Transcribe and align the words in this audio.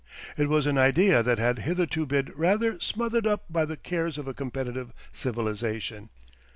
It 0.35 0.49
was 0.49 0.65
an 0.65 0.79
idea 0.79 1.21
that 1.21 1.37
had 1.37 1.59
hitherto 1.59 2.07
been 2.07 2.33
rather 2.35 2.79
smothered 2.79 3.27
up 3.27 3.43
by 3.51 3.65
the 3.65 3.77
cares 3.77 4.17
of 4.17 4.27
a 4.27 4.33
competitive 4.33 4.93
civilisation. 5.13 6.09